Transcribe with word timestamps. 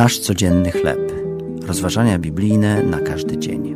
Nasz 0.00 0.18
codzienny 0.18 0.72
chleb. 0.72 1.12
Rozważania 1.66 2.18
biblijne 2.18 2.82
na 2.82 3.00
każdy 3.00 3.38
dzień. 3.38 3.74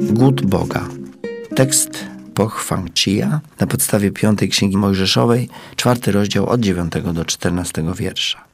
Głód 0.00 0.46
Boga. 0.46 0.88
Tekst 1.56 2.04
pochwam 2.34 2.88
Chia 2.94 3.40
na 3.60 3.66
podstawie 3.66 4.10
piątej 4.10 4.48
Księgi 4.48 4.76
Mojżeszowej, 4.76 5.48
czwarty 5.76 6.12
rozdział 6.12 6.46
od 6.46 6.60
9 6.60 6.92
do 7.12 7.24
14 7.24 7.84
wiersza. 7.96 8.44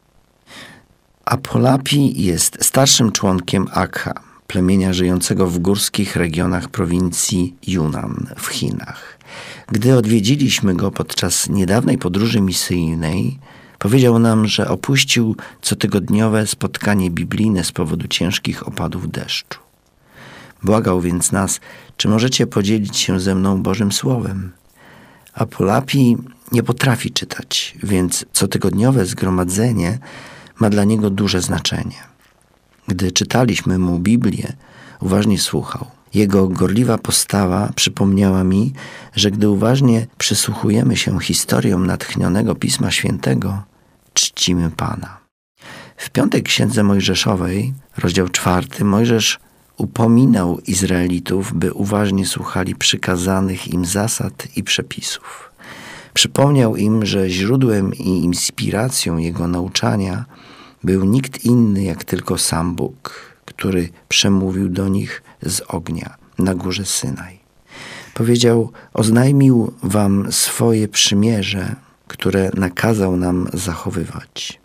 Apolapi 1.25 2.23
jest 2.23 2.65
starszym 2.65 3.13
członkiem 3.13 3.67
Akha, 3.73 4.13
plemienia 4.47 4.93
żyjącego 4.93 5.47
w 5.47 5.59
górskich 5.59 6.17
regionach 6.17 6.69
prowincji 6.69 7.55
Yunnan 7.67 8.27
w 8.37 8.47
Chinach. 8.47 9.19
Gdy 9.73 9.97
odwiedziliśmy 9.97 10.75
go 10.75 10.91
podczas 10.91 11.49
niedawnej 11.49 11.99
podróży 11.99 12.41
misyjnej, 12.41 13.39
powiedział 13.81 14.19
nam, 14.19 14.47
że 14.47 14.69
opuścił 14.69 15.37
cotygodniowe 15.61 16.47
spotkanie 16.47 17.11
biblijne 17.11 17.65
z 17.65 17.73
powodu 17.73 18.09
ciężkich 18.09 18.69
opadów 18.69 19.11
deszczu. 19.11 19.59
Błagał 20.63 21.01
więc 21.01 21.33
nas, 21.33 21.61
czy 21.97 22.09
możecie 22.09 22.47
podzielić 22.47 22.97
się 22.97 23.21
ze 23.21 23.35
mną 23.35 23.63
Bożym 23.63 23.93
Słowem. 23.93 24.53
Apolapi 25.35 26.17
nie 26.53 26.63
potrafi 26.63 27.11
czytać, 27.11 27.75
więc 27.83 28.25
cotygodniowe 28.33 29.07
zgromadzenie 29.07 29.99
ma 30.59 30.71
dla 30.71 30.85
niego 30.85 31.11
duże 31.11 31.41
znaczenie. 31.41 31.97
Gdy 32.89 33.13
czytaliśmy 33.13 33.79
mu 33.79 33.99
Biblię, 33.99 34.53
uważnie 35.01 35.39
słuchał. 35.39 35.87
Jego 36.15 36.49
gorliwa 36.49 36.99
postawa 36.99 37.73
przypomniała 37.77 38.45
mi, 38.45 38.73
że 39.17 39.31
gdy 39.31 39.49
uważnie 39.49 40.07
przysłuchujemy 40.19 40.97
się 40.97 41.21
historiom 41.21 41.87
natchnionego 41.87 42.55
Pisma 42.55 42.91
Świętego, 42.91 43.63
czcimy 44.41 44.71
Pana. 44.71 45.19
W 45.97 46.11
piątej 46.11 46.43
księdze 46.43 46.83
Mojżeszowej, 46.83 47.75
rozdział 47.99 48.29
czwarty, 48.29 48.85
Mojżesz 48.85 49.39
upominał 49.77 50.59
Izraelitów, 50.67 51.53
by 51.55 51.73
uważnie 51.73 52.27
słuchali 52.27 52.75
przykazanych 52.75 53.69
im 53.69 53.85
zasad 53.85 54.49
i 54.57 54.63
przepisów. 54.63 55.51
Przypomniał 56.15 56.77
im, 56.77 57.07
że 57.07 57.31
źródłem 57.31 57.95
i 57.95 58.09
inspiracją 58.09 59.19
jego 59.19 59.49
nauczania 59.49 60.25
był 60.85 61.05
nikt 61.05 61.45
inny 61.45 61.83
jak 61.83 62.05
tylko 62.05 62.39
sam 62.39 62.75
Bóg, 62.75 63.21
który 63.45 63.89
przemówił 64.09 64.69
do 64.69 64.89
nich 64.89 65.23
z 65.43 65.61
ognia 65.69 66.17
na 66.39 66.55
górze 66.55 66.85
Synaj. 66.85 67.41
Powiedział: 68.15 68.73
Oznajmił 68.95 69.73
wam 69.83 70.33
swoje 70.33 70.89
przymierze, 70.89 71.77
które 72.11 72.51
nakazał 72.55 73.17
nam 73.17 73.49
zachowywać. 73.53 74.61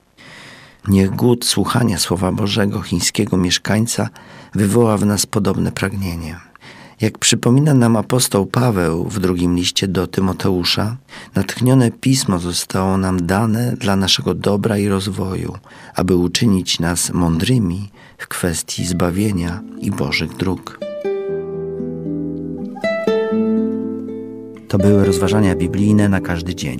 Niech 0.88 1.10
głód 1.10 1.46
słuchania 1.46 1.98
Słowa 1.98 2.32
Bożego 2.32 2.82
chińskiego 2.82 3.38
mieszkańca 3.38 4.10
wywoła 4.56 4.98
w 4.98 5.06
nas 5.06 5.26
podobne 5.26 5.72
pragnienie. 5.72 6.40
Jak 7.02 7.18
przypomina 7.18 7.74
nam 7.74 7.96
apostoł 7.96 8.46
Paweł 8.46 9.04
w 9.10 9.20
drugim 9.20 9.56
liście 9.56 9.88
do 9.88 10.08
Tymoteusza, 10.08 10.98
natchnione 11.36 11.92
pismo 11.92 12.40
zostało 12.40 12.98
nam 12.98 13.26
dane 13.26 13.74
dla 13.78 13.96
naszego 13.96 14.34
dobra 14.34 14.78
i 14.78 14.88
rozwoju, 14.88 15.58
aby 15.96 16.16
uczynić 16.16 16.80
nas 16.80 17.14
mądrymi 17.14 17.90
w 18.18 18.28
kwestii 18.28 18.86
zbawienia 18.86 19.62
i 19.80 19.92
Bożych 19.92 20.38
dróg. 20.38 20.80
To 24.68 24.78
były 24.78 25.06
rozważania 25.06 25.56
biblijne 25.56 26.10
na 26.10 26.22
każdy 26.22 26.56
dzień. 26.56 26.80